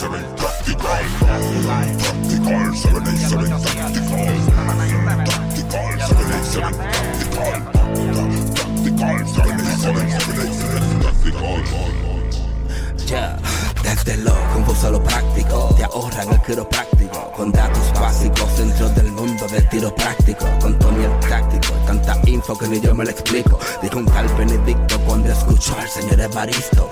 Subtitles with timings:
[0.00, 1.04] 787 tactical.
[2.00, 4.32] Tactical 787 tactical.
[5.28, 7.60] Tactical 787 tactical.
[8.54, 10.00] Tactical 787
[11.02, 11.60] tactical.
[13.06, 13.36] Ya,
[13.82, 19.48] desde lo un solo práctico Te ahorran el quiropráctico Con datos básicos dentro del mundo
[19.48, 23.58] del tiro práctico Con Tony el táctico Tanta info que ni yo me lo explico
[23.82, 26.88] Dijo un tal Benedicto cuando escuchó al señor Evaristo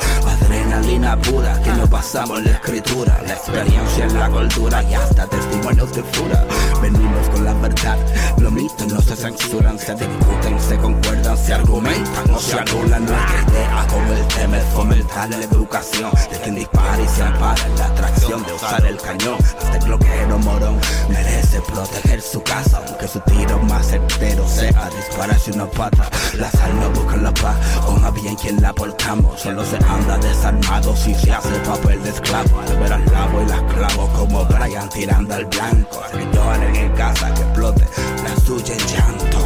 [0.58, 5.92] Adrenalina pura que no pasamos la escritura La experiencia en la cultura y hasta testimonios
[5.92, 6.44] de fura.
[6.82, 7.96] Venimos con la verdad
[8.38, 13.44] Los mitos no se censuran, se discuten, se concuerdan, se argumentan o se anulan Nuestra
[13.48, 16.10] idea con el tema es fomentar la educación.
[16.30, 19.84] De quien dispara y se ampara en la atracción de usar el cañón Hasta el
[19.84, 20.78] bloqueo morón.
[21.08, 26.08] Merece proteger su casa Aunque su tiro más certero sea dispararse una pata.
[26.34, 30.18] La sal no busca la paz, o más bien quien la portamos Solo se anda
[30.52, 34.44] desarmado si se hace papel de esclavo Al ver al lavo y las clavo como
[34.46, 37.84] Brian tirando al blanco yo alguien en casa que explote
[38.22, 39.38] la suya en llanto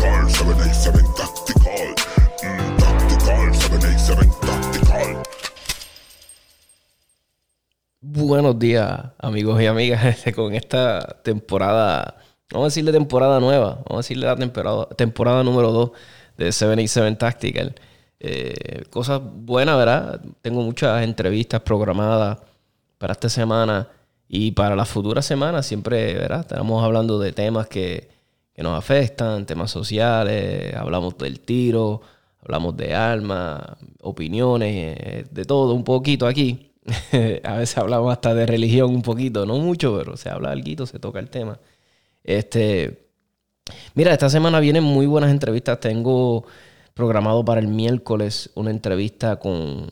[0.00, 1.94] Tactical 787 tactical.
[2.42, 5.22] Mm, tactical 787 tactical.
[8.00, 12.16] Buenos días, amigos y amigas, este, con esta temporada,
[12.50, 15.90] vamos a decirle temporada nueva, vamos a decirle la temporada, temporada número 2
[16.38, 17.74] de 787 Tactical.
[18.20, 20.20] Eh, cosas buenas, ¿verdad?
[20.42, 22.38] Tengo muchas entrevistas programadas
[22.98, 23.88] para esta semana
[24.28, 26.40] y para las futuras semanas siempre, ¿verdad?
[26.40, 28.10] Estamos hablando de temas que,
[28.54, 32.02] que nos afectan, temas sociales, hablamos del tiro,
[32.42, 33.62] hablamos de armas,
[34.02, 36.72] opiniones, eh, de todo un poquito aquí.
[37.44, 40.98] a veces hablamos hasta de religión un poquito, no mucho, pero se habla algo, se
[40.98, 41.58] toca el tema.
[42.22, 43.08] Este,
[43.94, 45.80] mira, esta semana vienen muy buenas entrevistas.
[45.80, 46.44] Tengo
[47.00, 49.86] programado para el miércoles una entrevista con,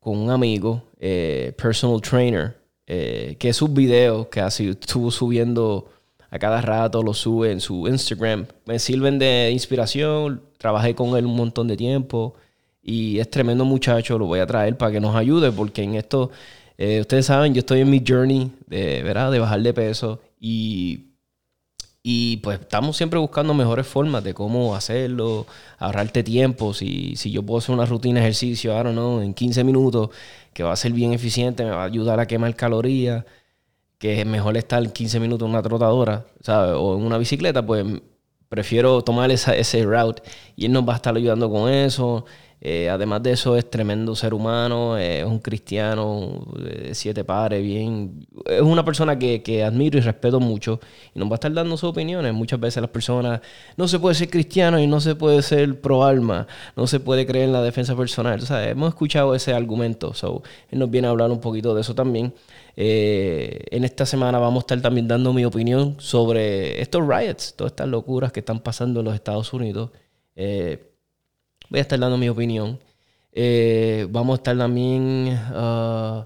[0.00, 5.88] con un amigo, eh, personal trainer, eh, que sus videos que así estuvo subiendo
[6.28, 8.46] a cada rato, los sube en su Instagram.
[8.64, 10.42] Me sirven de inspiración.
[10.58, 12.34] Trabajé con él un montón de tiempo.
[12.82, 16.32] Y es tremendo muchacho, lo voy a traer para que nos ayude, porque en esto,
[16.76, 19.30] eh, ustedes saben, yo estoy en mi journey de, ¿verdad?
[19.30, 21.15] de bajar de peso y,
[22.08, 25.44] y pues estamos siempre buscando mejores formas de cómo hacerlo,
[25.76, 26.72] ahorrarte tiempo.
[26.72, 30.10] Si, si yo puedo hacer una rutina de ejercicio, ahora no, en 15 minutos,
[30.52, 33.24] que va a ser bien eficiente, me va a ayudar a quemar calorías,
[33.98, 36.76] que es mejor estar 15 minutos en una trotadora, ¿sabes?
[36.78, 37.84] O en una bicicleta, pues
[38.48, 40.22] prefiero tomar ese route
[40.56, 42.24] y él nos va a estar ayudando con eso.
[42.68, 47.62] Eh, además de eso, es tremendo ser humano, eh, es un cristiano de siete pares,
[47.62, 48.26] bien.
[48.46, 50.80] Es una persona que, que, admiro y respeto mucho
[51.14, 52.32] y nos va a estar dando sus opiniones.
[52.32, 53.40] Muchas veces las personas
[53.76, 56.46] no se puede ser cristiano y no se puede ser pro alma,
[56.76, 58.40] no se puede creer en la defensa personal.
[58.42, 61.82] O sea, hemos escuchado ese argumento, so, él nos viene a hablar un poquito de
[61.82, 62.32] eso también.
[62.78, 67.72] Eh, en esta semana vamos a estar también dando mi opinión sobre estos riots, todas
[67.72, 69.90] estas locuras que están pasando en los Estados Unidos.
[70.34, 70.92] Eh,
[71.70, 72.78] voy a estar dando mi opinión.
[73.32, 76.24] Eh, vamos a estar también, uh,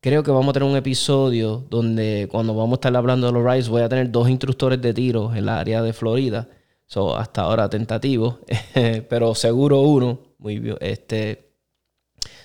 [0.00, 3.42] creo que vamos a tener un episodio donde cuando vamos a estar hablando de los
[3.44, 6.48] riots voy a tener dos instructores de tiro en la área de Florida.
[6.86, 8.40] So, hasta ahora tentativo,
[9.08, 10.20] pero seguro uno.
[10.38, 10.76] Muy bien.
[10.80, 11.52] Este,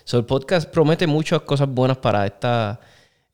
[0.04, 2.80] so, el podcast promete muchas cosas buenas para esta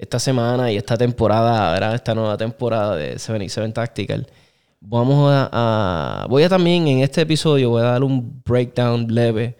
[0.02, 1.94] esta semana y esta temporada, ¿verdad?
[1.94, 4.28] Esta nueva temporada de 77 Tactical.
[4.80, 9.56] Vamos a, Voy a también en este episodio voy a dar un breakdown leve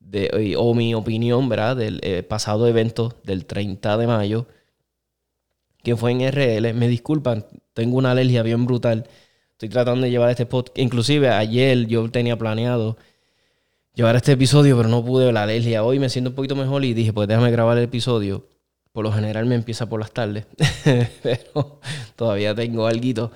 [0.00, 1.76] de, o mi opinión, ¿verdad?
[1.76, 4.46] Del eh, pasado evento del 30 de mayo,
[5.84, 6.74] que fue en RL.
[6.74, 9.08] Me disculpan, tengo una alergia bien brutal.
[9.52, 10.76] Estoy tratando de llevar este podcast.
[10.76, 12.96] Inclusive ayer yo tenía planeado
[13.94, 15.84] llevar este episodio, pero no pude la alergia.
[15.84, 18.44] Hoy me siento un poquito mejor y dije, pues déjame grabar el episodio
[18.94, 20.46] por lo general me empieza por las tardes,
[21.22, 21.80] pero
[22.14, 23.32] todavía tengo algo.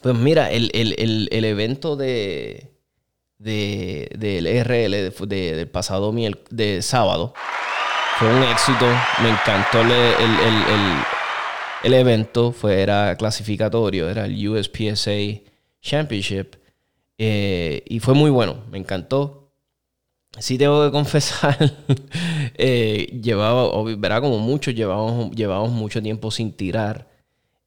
[0.00, 0.68] Pues mira, el,
[1.30, 2.72] evento de,
[3.38, 7.34] de, del RL del pasado miel, de sábado
[8.18, 8.84] fue un éxito.
[9.22, 9.92] Me encantó el,
[11.84, 12.50] el, evento.
[12.50, 15.40] Fue, era clasificatorio, era el USPSA
[15.80, 16.56] Championship.
[17.16, 19.41] Eh, y fue muy bueno, me encantó
[20.38, 21.56] sí tengo que confesar,
[22.54, 27.08] eh, llevaba, verá, como muchos llevamos, llevamos mucho tiempo sin tirar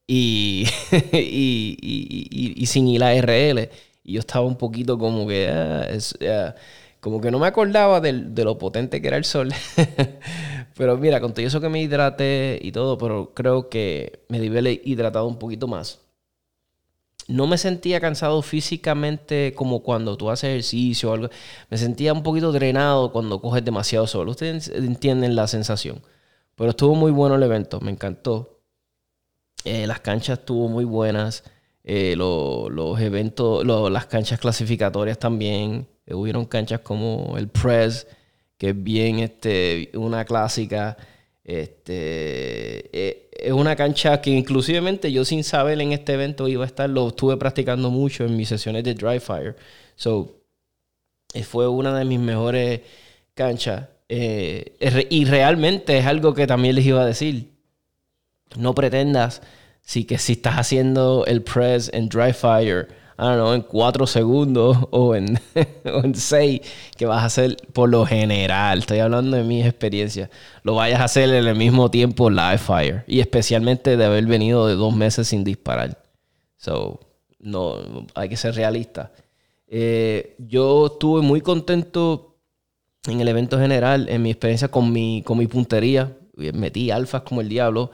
[0.07, 0.65] y,
[1.13, 3.69] y, sin ir a RL.
[4.03, 5.87] Y yo estaba un poquito como que, ah,
[6.29, 6.55] ah,
[6.99, 8.13] como que no me acordaba de,
[8.43, 9.51] lo potente que era el sol.
[10.77, 14.81] pero mira, con todo eso que me hidraté y todo, pero creo que me debí
[14.85, 16.04] hidratado un poquito más
[17.27, 21.29] no me sentía cansado físicamente como cuando tú haces ejercicio o algo.
[21.69, 24.29] Me sentía un poquito drenado cuando coges demasiado sol.
[24.29, 26.01] Ustedes entienden la sensación.
[26.55, 28.61] Pero estuvo muy bueno el evento, me encantó.
[29.65, 31.43] Eh, las canchas estuvo muy buenas.
[31.83, 35.87] Eh, los eventos, las canchas clasificatorias también.
[36.07, 38.07] hubieron canchas como el Press,
[38.57, 40.97] que es bien este, una clásica.
[41.45, 46.89] Este, es una cancha que inclusivemente yo sin saber en este evento iba a estar,
[46.89, 49.55] lo estuve practicando mucho en mis sesiones de dry fire.
[49.95, 50.35] So,
[51.43, 52.81] fue una de mis mejores
[53.33, 53.87] canchas.
[54.09, 57.51] Eh, y realmente es algo que también les iba a decir.
[58.57, 59.41] No pretendas
[59.81, 62.87] si que si estás haciendo el press en dry fire,
[63.17, 65.39] I don't know, en 4 segundos o en,
[66.13, 66.61] 6,
[66.97, 70.29] que vas a hacer por lo general, estoy hablando de mis experiencias,
[70.63, 73.03] lo vayas a hacer en el mismo tiempo live fire.
[73.07, 76.03] Y especialmente de haber venido de dos meses sin disparar.
[76.57, 76.99] So,
[77.39, 77.77] no,
[78.15, 79.11] hay que ser realista.
[79.67, 82.37] Eh, yo estuve muy contento
[83.07, 86.17] en el evento general, en mi experiencia con mi, con mi puntería.
[86.35, 87.91] Metí alfas como el diablo,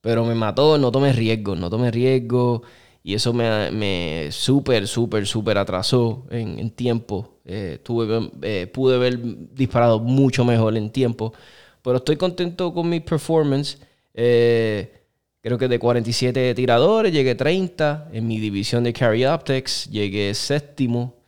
[0.00, 2.62] pero me mató, no tomé riesgo, no tomé riesgo.
[3.02, 7.38] Y eso me, me súper, súper, súper atrasó en, tiempo.
[7.44, 9.18] Eh, tuve, eh, pude haber
[9.54, 11.32] disparado mucho mejor en tiempo.
[11.82, 13.78] Pero estoy contento con mi performance.
[14.14, 18.10] creo que de 47 tiradores llegué 30.
[18.12, 21.22] En mi división de Carry Optics llegué séptimo.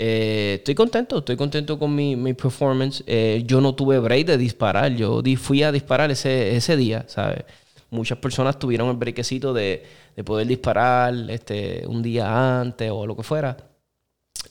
[0.00, 3.02] Eh, estoy contento, estoy contento con mi, mi performance.
[3.06, 7.42] Eh, yo no tuve break de disparar, yo fui a disparar ese, ese día, ¿sabes?
[7.90, 9.82] Muchas personas tuvieron el brequecito de,
[10.18, 13.56] de, poder disparar este, un día antes o lo que fuera.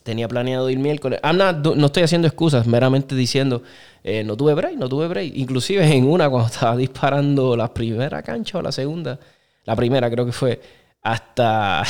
[0.02, 1.19] Tenía planeado ir miércoles.
[1.22, 3.64] no estoy haciendo excusas, meramente diciendo,
[4.02, 5.36] eh, no tuve break, no tuve break.
[5.36, 9.19] Inclusive en una, cuando estaba disparando la primera cancha o la segunda,
[9.66, 10.62] la primera creo que fue,
[11.02, 11.84] hasta,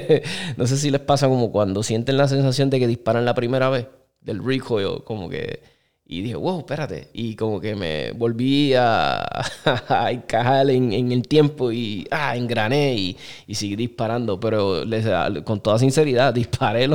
[0.58, 3.70] no sé si les pasa como cuando sienten la sensación de que disparan la primera
[3.70, 3.86] vez,
[4.20, 5.62] del recoil, como que,
[6.06, 9.24] y dije, wow, espérate, y como que me volví a,
[9.88, 13.16] a encajar en, en, el tiempo y ah, engrané y,
[13.46, 15.06] y seguí disparando, pero les,
[15.44, 16.90] con toda sinceridad disparé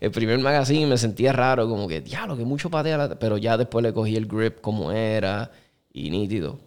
[0.00, 3.56] el primer magazine y me sentía raro, como que, diablo, que mucho patea, pero ya
[3.56, 5.52] después le cogí el grip como era
[5.92, 6.58] y nítido.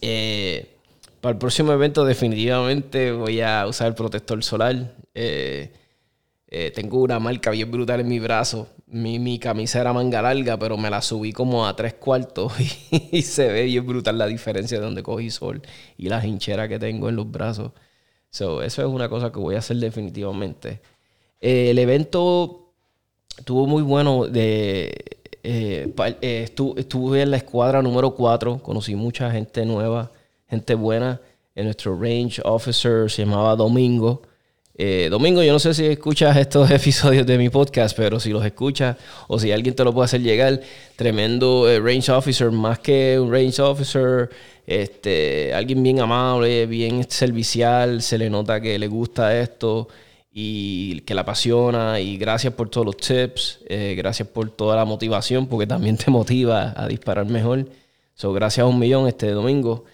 [0.00, 0.74] Eh,
[1.20, 4.92] para el próximo evento definitivamente voy a usar el protector solar.
[5.14, 5.72] Eh,
[6.50, 8.68] eh, tengo una marca bien brutal en mi brazo.
[8.86, 12.52] Mi, mi, camisa era manga larga, pero me la subí como a tres cuartos
[13.12, 15.60] y, se ve bien brutal la diferencia de donde cogí sol
[15.98, 17.72] y la hinchera que tengo en los brazos.
[18.30, 20.80] eso es una cosa que voy a hacer definitivamente.
[21.40, 22.72] Eh, el evento
[23.36, 24.26] estuvo muy bueno.
[24.26, 30.12] De, estuve en la escuadra número 4, conocí mucha gente nueva
[30.48, 31.20] gente buena.
[31.54, 34.22] En nuestro range officer se llamaba Domingo.
[34.80, 38.44] Eh, Domingo, yo no sé si escuchas estos episodios de mi podcast, pero si los
[38.46, 38.96] escuchas
[39.26, 40.60] o si alguien te lo puede hacer llegar,
[40.94, 44.30] tremendo eh, range officer, más que un range officer,
[44.64, 49.88] este, alguien bien amable, bien servicial, se le nota que le gusta esto
[50.30, 54.84] y que la apasiona y gracias por todos los tips, eh, gracias por toda la
[54.84, 57.68] motivación porque también te motiva a disparar mejor.
[58.14, 59.86] So, gracias a un millón este domingo.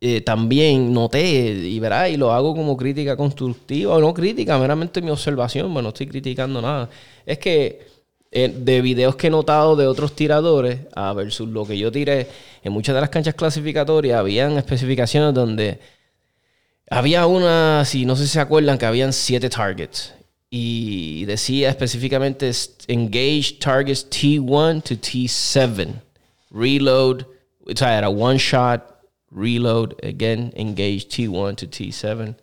[0.00, 5.10] Eh, también noté, y verá, y lo hago como crítica constructiva, no crítica, meramente mi
[5.10, 6.90] observación, bueno, no estoy criticando nada.
[7.24, 7.86] Es que
[8.30, 12.28] eh, de videos que he notado de otros tiradores, a versus lo que yo tiré,
[12.62, 15.78] en muchas de las canchas clasificatorias habían especificaciones donde
[16.90, 20.12] había una, si no sé si se acuerdan, que habían siete targets.
[20.50, 22.50] Y decía específicamente
[22.86, 25.88] engage targets T1 to T7.
[26.50, 27.26] Reload
[27.66, 28.82] o sea, era one shot,
[29.34, 32.36] reload, again, engage T1 to T7.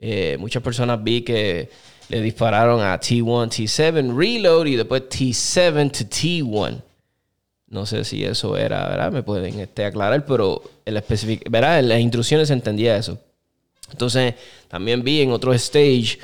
[0.00, 1.70] Eh, muchas personas vi que
[2.08, 6.82] le dispararon a T1, T7, reload y después T7 to T1.
[7.68, 9.12] No sé si eso era, ¿verdad?
[9.12, 11.02] Me pueden este, aclarar, pero el
[11.50, 11.80] ¿verdad?
[11.80, 13.18] En las instrucciones entendía eso.
[13.90, 14.34] Entonces,
[14.68, 16.18] también vi en otros stage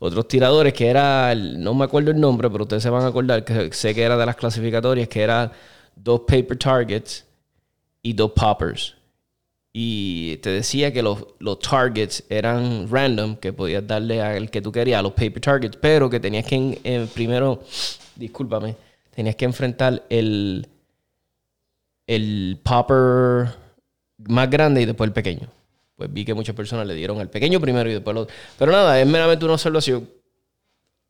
[0.00, 3.44] otros tiradores que era, no me acuerdo el nombre, pero ustedes se van a acordar,
[3.44, 5.52] que sé que era de las clasificatorias, que era
[5.94, 7.26] dos paper targets
[8.02, 8.96] y dos poppers.
[9.72, 14.72] Y te decía que los, los, targets eran random, que podías darle al que tú
[14.72, 17.62] querías, a los paper targets, pero que tenías que primero,
[18.16, 18.74] discúlpame,
[19.14, 20.66] tenías que enfrentar el,
[22.08, 23.54] el popper
[24.18, 25.48] más grande y después el pequeño.
[25.94, 28.34] Pues vi que muchas personas le dieron al pequeño primero y después al otro.
[28.58, 30.08] Pero nada, es meramente una observación.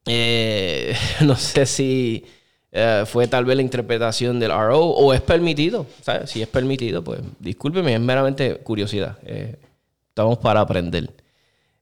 [0.05, 2.25] Eh, no sé si
[2.73, 5.87] eh, fue tal vez la interpretación del RO o es permitido.
[6.27, 9.19] Si es permitido, pues discúlpeme, es meramente curiosidad.
[9.25, 9.57] Eh,
[10.09, 11.11] estamos para aprender.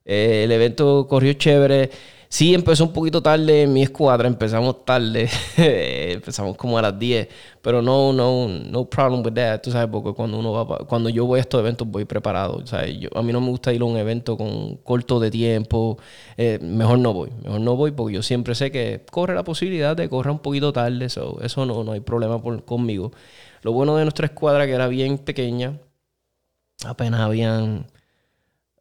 [0.05, 1.91] Eh, el evento corrió chévere.
[2.31, 7.27] Sí, empezó un poquito tarde en mi escuadra, empezamos tarde, empezamos como a las 10,
[7.59, 11.25] pero no, no, no problem with that, tú sabes, porque cuando uno va, cuando yo
[11.25, 12.63] voy a estos eventos voy preparado.
[12.99, 15.97] Yo, a mí no me gusta ir a un evento con corto de tiempo,
[16.37, 19.97] eh, mejor no voy, mejor no voy porque yo siempre sé que corre la posibilidad
[19.97, 23.11] de correr un poquito tarde, eso no, no hay problema por, conmigo.
[23.63, 25.79] Lo bueno de nuestra escuadra que era bien pequeña,
[26.85, 27.87] apenas habían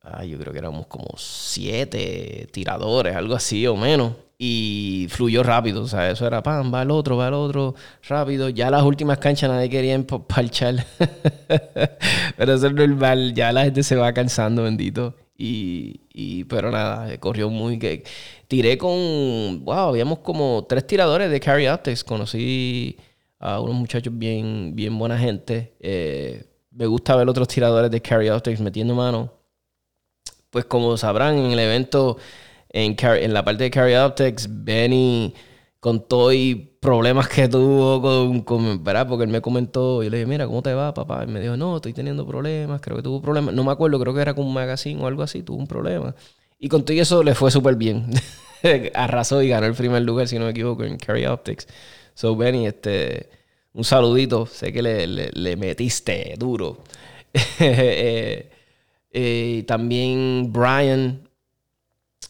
[0.02, 4.14] Ah, yo creo que éramos como siete tiradores, algo así o menos.
[4.40, 7.74] Y fluyó rápido, o sea, eso era pam, va el otro, va el otro,
[8.08, 8.48] rápido.
[8.48, 10.86] Ya las últimas canchas nadie quería parchar.
[12.36, 15.14] pero eso es normal, ya la gente se va cansando, bendito.
[15.36, 18.04] Y, y pero nada, corrió muy que
[18.48, 22.04] tiré con wow, habíamos como tres tiradores de Carry Optics.
[22.04, 22.96] Conocí
[23.40, 25.74] a unos muchachos bien, bien buena gente.
[25.80, 29.37] Eh, me gusta ver otros tiradores de Carry Optics metiendo mano
[30.50, 32.18] pues como sabrán, en el evento,
[32.70, 35.34] en, en la parte de Carry Optics, Benny
[35.80, 39.06] contó y problemas que tuvo con, con, ¿verdad?
[39.08, 41.24] Porque él me comentó, y le dije, mira, ¿cómo te va, papá?
[41.24, 44.14] Y me dijo, no, estoy teniendo problemas, creo que tuvo problemas, no me acuerdo, creo
[44.14, 46.14] que era con un magazine o algo así, tuvo un problema.
[46.58, 48.10] Y con todo eso le fue súper bien.
[48.94, 51.68] Arrasó y ganó el primer lugar, si no me equivoco, en Carry Optics.
[52.14, 53.30] So, Benny, este,
[53.72, 56.78] un saludito, sé que le, le metiste duro.
[57.60, 58.50] eh,
[59.10, 61.28] eh, también Brian,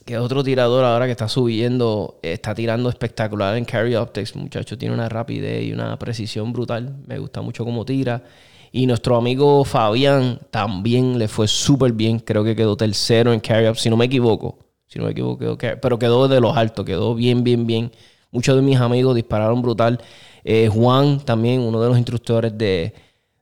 [0.04, 4.36] que es otro tirador ahora que está subiendo, está tirando espectacular en Carry Optics.
[4.36, 6.96] Muchacho, tiene una rapidez y una precisión brutal.
[7.06, 8.22] Me gusta mucho cómo tira.
[8.70, 12.18] Y nuestro amigo Fabián también le fue súper bien.
[12.20, 14.58] Creo que quedó tercero en Carry Optics, si no me equivoco.
[14.86, 17.92] Si no me equivoco, pero quedó de los altos, quedó bien, bien, bien.
[18.30, 20.00] Muchos de mis amigos dispararon brutal.
[20.44, 22.94] Eh, Juan, también uno de los instructores de,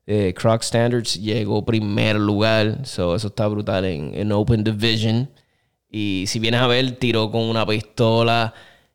[0.06, 2.80] eh, Croc Standards llegó primer lugar.
[2.84, 5.28] So, eso está brutal en, Open Division.
[5.90, 8.54] Y si vienes a ver, tiró con una pistola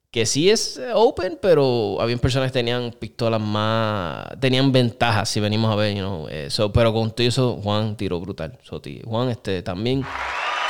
[0.09, 4.27] que sí es open, pero había personas que tenían pistolas más.
[4.41, 6.27] tenían ventajas si venimos a ver, you know.
[6.29, 8.57] Eh, pero con todo eso, Juan tiró brutal.
[8.63, 10.03] So, Juan, este también,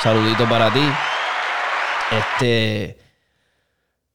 [0.02, 0.82] saludito para ti.
[2.10, 2.98] Este.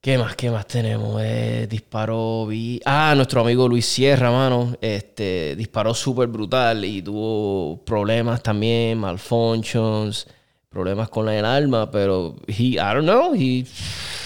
[0.01, 0.36] ¿Qué más?
[0.36, 1.22] ¿Qué más tenemos?
[1.24, 2.46] Eh, disparó.
[2.48, 2.80] Vi...
[2.86, 4.75] Ah, nuestro amigo Luis Sierra, mano.
[4.80, 10.27] Este, disparó súper brutal y tuvo problemas también, malfunctions,
[10.70, 13.66] problemas con el arma, pero he, I don't know, he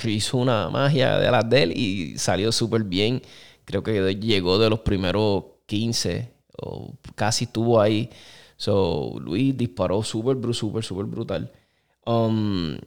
[0.04, 3.22] hizo una magia de las de él y salió súper bien.
[3.66, 8.10] Creo que llegó de los primeros 15 o casi estuvo ahí.
[8.58, 11.52] So, Luis disparó súper, súper, súper brutal.
[12.06, 12.78] Um,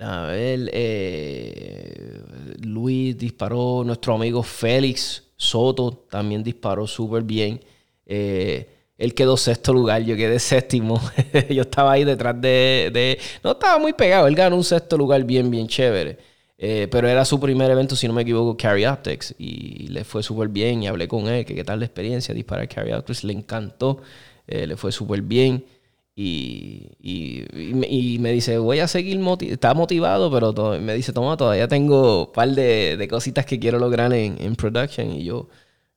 [0.00, 2.22] a ver, eh,
[2.62, 7.60] Luis disparó, nuestro amigo Félix Soto también disparó súper bien.
[8.06, 8.66] Eh,
[8.96, 11.00] él quedó sexto lugar, yo quedé séptimo.
[11.50, 15.50] yo estaba ahí detrás de, No estaba muy pegado, él ganó un sexto lugar bien,
[15.50, 16.18] bien chévere.
[16.56, 19.34] Eh, pero era su primer evento, si no me equivoco, Carry Optics.
[19.38, 22.68] Y le fue súper bien y hablé con él, que qué tal la experiencia, disparar
[22.68, 23.24] Carry Optics.
[23.24, 24.00] Le encantó,
[24.46, 25.62] le fue súper bien.
[26.22, 32.26] Y, y, me dice, voy a seguir, está motivado, pero me dice, toma, todavía tengo
[32.26, 35.12] un par de, cositas que quiero lograr en, en, production.
[35.12, 35.48] Y yo,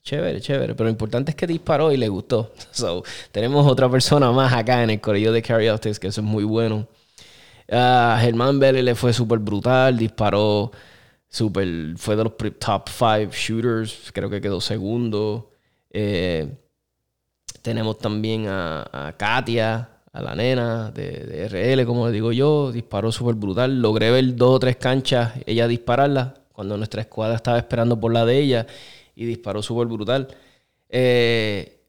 [0.01, 0.75] chévere, chévere.
[0.75, 2.53] Pero lo importante es que disparó y le gustó.
[2.71, 3.03] So,
[3.33, 5.67] tenemos otra persona más acá en el corillo de Carry
[5.99, 6.87] que eso es muy bueno.
[7.67, 10.71] Uh, Germán Vélez le fue súper brutal, disparó
[11.27, 15.51] súper, fue de los top 5 shooters, creo que quedó segundo.
[15.89, 16.47] Eh,
[17.61, 23.35] tenemos también a Katia, a la nena de, RL, como le digo yo, disparó súper
[23.35, 23.81] brutal.
[23.81, 28.23] Logré ver dos o tres canchas, ella dispararla, cuando nuestra escuadra estaba esperando por la
[28.23, 28.67] de ella,
[29.15, 30.27] y disparó súper brutal.
[30.89, 31.79] Eh,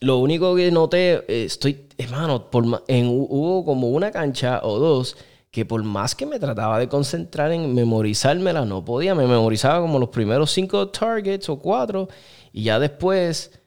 [0.00, 5.16] lo único que noté, eh, estoy, hermano, por, en, hubo como una cancha o dos
[5.50, 9.14] que por más que me trataba de concentrar en memorizármela, no podía.
[9.14, 12.08] Me memorizaba como los primeros cinco targets o cuatro,
[12.54, 13.61] y ya después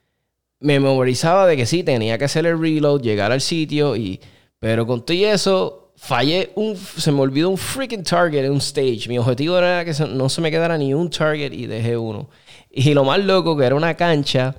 [0.60, 4.20] me memorizaba de que sí, tenía que hacer el reload, llegar al sitio, y,
[4.58, 9.08] pero con todo eso, fallé, un, se me olvidó un freaking target en un stage.
[9.08, 12.28] Mi objetivo era que no se me quedara ni un target y dejé uno.
[12.70, 14.54] Y lo más loco que era una cancha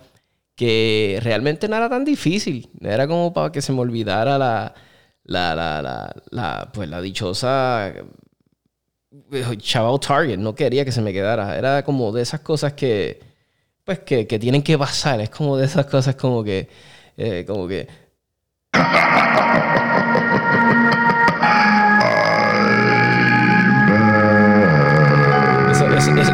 [0.56, 2.70] que realmente no era tan difícil.
[2.82, 4.74] Era como para que se me olvidara la,
[5.24, 7.94] la, la, la, pues la dichosa
[9.32, 10.38] eh, chaval target.
[10.38, 11.58] No quería que se me quedara.
[11.58, 13.20] Era como de esas cosas que
[13.88, 15.22] pues que, tienen que pasar.
[15.22, 16.68] Es como de esas cosas como que,
[17.16, 17.88] eh, como que...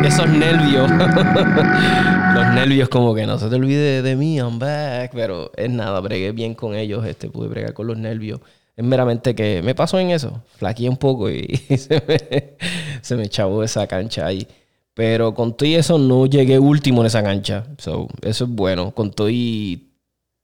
[0.06, 0.92] esos nervios,
[2.36, 6.00] los nervios como que no se te olvide de mí, I'm back, pero es nada,
[6.02, 8.42] bregué bien con ellos, este, pude bregar con los nervios.
[8.76, 10.44] Es meramente que me pasó en eso.
[10.58, 11.46] Flaqueé un poco y,
[11.78, 12.58] se, me,
[13.02, 14.46] se me echabó esa cancha ahí.
[14.94, 17.66] Pero con todo y eso no llegué último en esa cancha.
[17.78, 18.92] So, eso es bueno.
[18.94, 19.92] Con todo y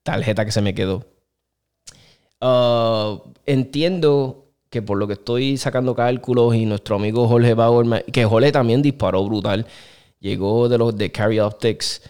[0.03, 1.06] tarjeta que se me quedó.
[2.41, 8.25] Uh, entiendo que por lo que estoy sacando cálculos y nuestro amigo Jorge Bauer, que
[8.25, 9.65] Jorge también disparó brutal.
[10.20, 12.01] Llegó de los de Carry Optics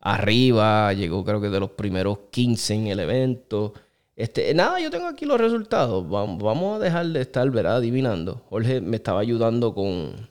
[0.00, 3.74] arriba, llegó creo que de los primeros 15 en el evento.
[4.14, 6.08] Este, nada, yo tengo aquí los resultados.
[6.08, 7.76] Vamos, vamos a dejar de estar, ¿verdad?
[7.76, 8.42] Adivinando.
[8.48, 10.28] Jorge me estaba ayudando con,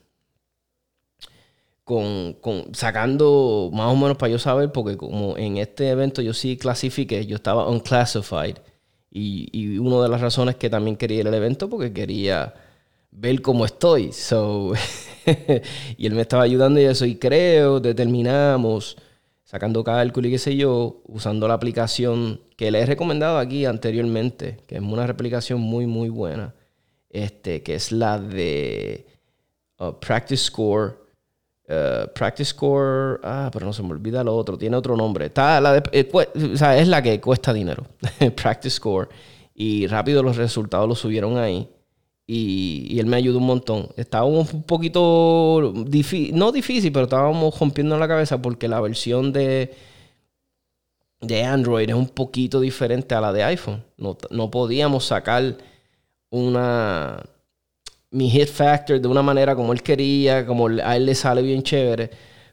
[1.85, 2.35] con,
[2.73, 7.25] sacando más o menos para yo saber, porque como en este evento yo sí clasifiqué,
[7.25, 8.57] yo estaba unclassified.
[9.11, 12.53] Y, y una de las razones que también quería ir al evento, porque quería
[13.11, 14.11] ver cómo estoy.
[14.11, 14.73] So,
[15.97, 17.05] y él me estaba ayudando y eso.
[17.05, 18.97] Y creo, determinamos,
[19.43, 24.57] sacando cálculo y qué sé yo, usando la aplicación que le he recomendado aquí anteriormente,
[24.67, 26.55] que es una aplicación muy, muy buena,
[27.11, 29.05] este, que es la de
[29.79, 31.04] uh, Practice Score
[31.67, 35.25] eh, practice Score, ah, pero no se me olvida lo otro, tiene otro nombre.
[35.27, 37.85] Está la eh, o sea, es la que cuesta dinero.
[38.35, 39.09] Practice Score.
[39.53, 41.67] Y rápido los resultados los subieron ahí.
[42.27, 43.89] Y, él me ayudó un montón.
[43.97, 45.73] Estábamos un poquito
[46.33, 49.75] no difícil, pero estábamos rompiendo la cabeza porque la versión de,
[51.21, 53.83] de Android es un poquito diferente a la de iPhone.
[53.97, 55.57] No, no podíamos sacar
[56.29, 57.23] una
[58.15, 61.63] mi hit factor de una manera como él quería, como a él le sale bien
[61.63, 62.09] chévere.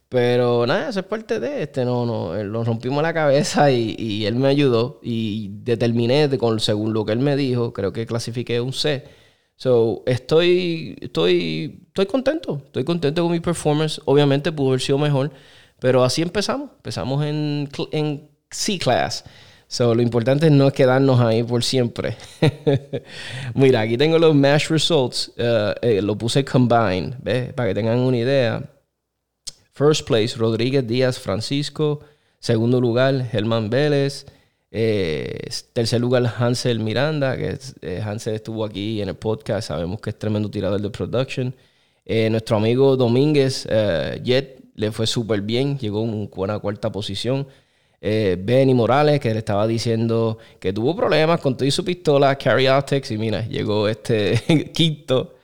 [0.08, 1.84] Pero nada, eso es parte de este.
[1.84, 7.04] No, no, lo rompimos la cabeza y, él me ayudó y determiné con, según lo
[7.06, 9.04] que él me dijo, creo que clasifiqué un C.
[9.56, 12.62] So, estoy, estoy, estoy contento.
[12.66, 14.00] Estoy contento con mi performance.
[14.04, 15.30] Obviamente pudo haber sido mejor,
[15.80, 16.70] pero así empezamos.
[16.76, 19.24] Empezamos en, en C-Class.
[19.72, 22.18] So, lo importante no es quedarnos ahí por siempre.
[23.54, 25.32] Mira, aquí tengo los match results.
[25.38, 27.54] Uh, eh, lo puse combined, ¿ves?
[27.54, 28.70] Para que tengan una idea.
[29.72, 32.00] First place, Rodríguez Díaz Francisco.
[32.38, 34.26] Segundo lugar, Germán Vélez.
[34.70, 39.68] Eh, tercer lugar, Hansel Miranda, que eh, Hansel estuvo aquí en el podcast.
[39.68, 41.54] Sabemos que es tremendo tirador de production.
[42.30, 43.66] nuestro amigo Domínguez,
[44.22, 45.78] Jet, le fue súper bien.
[45.78, 47.46] Llegó en una cuarta posición
[48.04, 52.36] eh, Benny Morales, que le estaba diciendo que tuvo problemas con todo y su pistola,
[52.36, 54.42] Carry Optics, y mira, llegó este
[54.74, 55.36] quinto.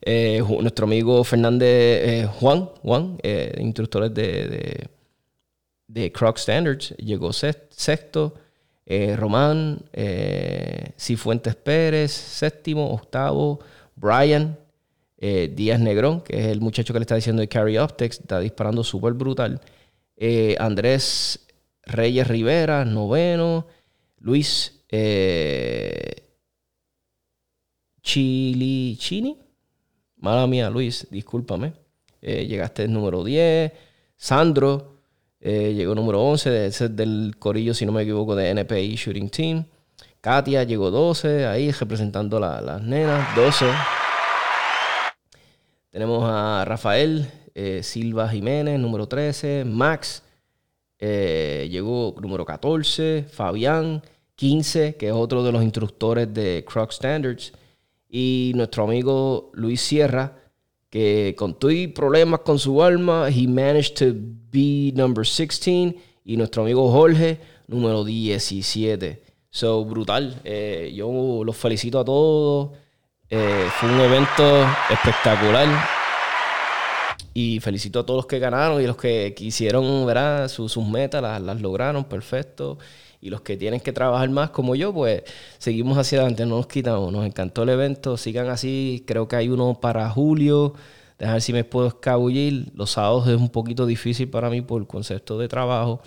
[0.00, 3.18] Eh, nuestro amigo Fernández eh, Juan, Juan
[3.58, 4.88] instructores de, de,
[5.88, 8.34] de, Croc Standards, llegó sexto.
[9.16, 9.80] Román,
[10.96, 13.58] Cifuentes Pérez, séptimo, octavo.
[13.96, 14.56] Brian,
[15.18, 18.84] Díaz Negrón, que es el muchacho que le está diciendo de Carry Optics, está disparando
[18.84, 19.60] súper brutal.
[20.58, 21.43] Andrés
[21.86, 23.66] Reyes Rivera, noveno.
[24.18, 26.14] Luis eh,
[28.02, 29.38] Chili Chini.
[30.16, 31.74] Mala mía, Luis, discúlpame.
[32.22, 33.72] Eh, llegaste número 10.
[34.16, 34.94] Sandro
[35.46, 39.28] eh, llegó número 11, ese es del corillo, si no me equivoco, de NPI Shooting
[39.28, 39.64] Team.
[40.22, 43.66] Katia llegó 12, ahí representando a las nenas, 12.
[45.90, 49.66] Tenemos a Rafael eh, Silva Jiménez, número 13.
[49.66, 50.22] Max
[51.06, 54.02] eh, llegó número 14, Fabián
[54.36, 57.52] 15, que es otro de los instructores de Croc Standards,
[58.08, 60.38] y nuestro amigo Luis Sierra,
[60.88, 64.14] que con todo problemas con su alma, he managed to
[64.50, 69.22] be number 16, y nuestro amigo Jorge, número 17.
[69.50, 70.40] So, brutal.
[70.42, 72.70] Eh, yo los felicito a todos.
[73.28, 74.42] Eh, fue un evento
[74.88, 75.68] espectacular.
[77.36, 80.48] Y felicito a todos los que ganaron y los que quisieron, ¿verdad?
[80.48, 82.78] Sus, metas las, lograron, perfecto.
[83.20, 85.24] Y los que tienen que trabajar más como yo, pues
[85.58, 87.12] seguimos hacia adelante, no nos quitamos.
[87.12, 89.02] Nos encantó el evento, sigan así.
[89.06, 90.74] Creo que hay uno para julio.
[91.18, 92.70] Dejar si me puedo escabullir.
[92.74, 96.02] Los sábados es un poquito difícil para mí por el concepto de trabajo.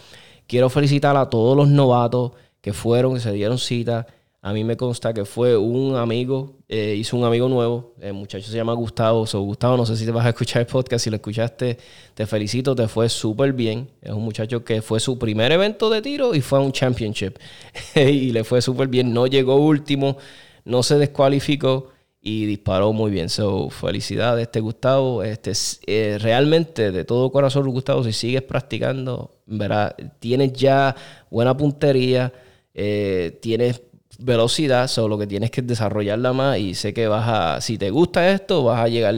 [0.48, 4.08] Quiero felicitar a todos los novatos que fueron, que se dieron cita
[4.42, 8.50] a mí me consta que fue un amigo, eh, hizo un amigo nuevo, el muchacho
[8.50, 9.26] se llama Gustavo.
[9.26, 11.78] So, Gustavo, no sé si te vas a escuchar el podcast, si lo escuchaste,
[12.14, 13.90] te felicito, te fue súper bien.
[14.02, 17.38] Es un muchacho que fue su primer evento de tiro y fue a un championship.
[17.96, 20.18] y le fue súper bien, no llegó último,
[20.66, 21.90] no se descualificó
[22.22, 23.30] y disparó muy bien.
[23.30, 25.24] So, felicidades, Gustavo.
[25.24, 25.54] Este,
[25.88, 30.96] eh, realmente, de todo corazón, Gustavo, si sigues practicando, verás, tienes ya
[31.30, 32.34] buena puntería,
[32.74, 33.82] eh, tienes
[34.18, 38.32] velocidad, solo que tienes que desarrollarla más y sé que vas a, si te gusta
[38.32, 39.16] esto, vas a llegar,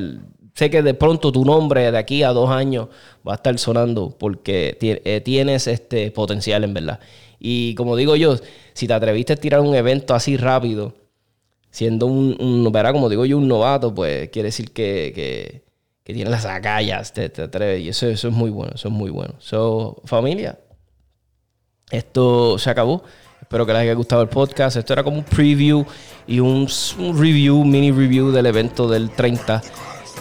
[0.54, 2.88] sé que de pronto tu nombre de aquí a dos años
[3.28, 7.00] va a estar sonando porque eh, tienes este potencial en verdad.
[7.40, 8.36] Y como digo yo,
[8.74, 10.94] si te atreviste a tirar un evento así rápido,
[11.72, 15.64] siendo un, un como digo yo, un novato, pues quiere decir que, que,
[16.04, 17.82] que tiene las agallas, te, te atreves.
[17.82, 19.36] Y eso, eso es muy bueno, eso es muy bueno.
[19.40, 20.60] So, familia,
[21.92, 23.04] esto se acabó.
[23.50, 24.78] Espero que les haya gustado el podcast.
[24.78, 25.84] Esto era como un preview
[26.28, 26.68] y un,
[27.00, 29.64] un review, mini review del evento del 30.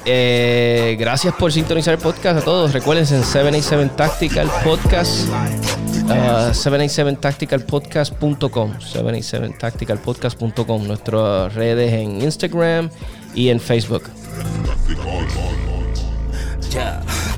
[0.06, 2.72] Eh, gracias por sintonizar el podcast a todos.
[2.72, 5.28] Recuerden en 787 Tactical Podcast.
[5.28, 12.88] Uh, 787tacticalpodcast.com 787tacticalpodcast.com Nuestras redes en Instagram
[13.34, 14.04] y en Facebook.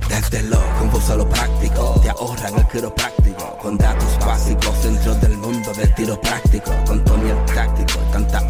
[0.08, 0.60] Desde lo
[1.08, 5.39] a lo práctico, te ahorran el quiropráctico, con datos básicos dentro del
[5.80, 8.42] del tiro práctico, con Tony el táctico, tanta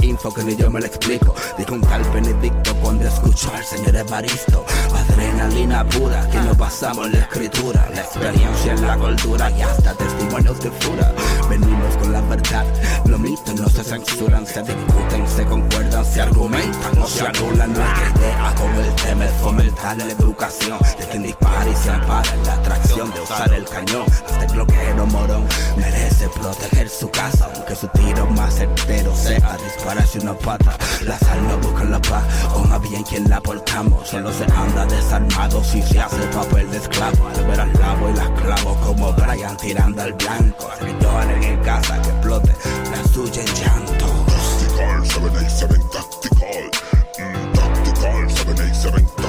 [0.44, 5.86] ni yo me lo explico, dijo un tal Benedicto cuando escuchó al señor Evaristo, adrenalina
[5.88, 10.70] pura, que nos pasamos la escritura, la experiencia en la cultura y hasta testimonios de
[10.70, 11.14] fura,
[11.48, 12.66] venimos con la verdad,
[13.06, 18.12] los mitos no se censuran, se discuten, se concuerdan, se argumentan, no se anulan nuestra
[18.16, 20.78] idea, como el tema es fomentar la educación.
[20.98, 24.06] De quien dispara y se ampara en la atracción de usar el cañón.
[24.40, 25.44] El bloqueo morón
[25.76, 29.56] merece proteger su casa, aunque su tiro más certero sea
[30.00, 30.76] parece una pata.
[31.04, 34.08] La sal no busca la paz, con a bien quien la portamos.
[34.08, 37.28] Solo se anda desarmado si se hace papel de esclavo.
[37.28, 40.70] Al ver al lavo y las clavo como Brian tirando al blanco.
[40.78, 42.56] Servidores en el casa que explote
[42.90, 44.06] la suya en llanto.
[44.26, 46.70] Tactical, 787 Tactical,
[47.18, 49.19] mm, Tactical 787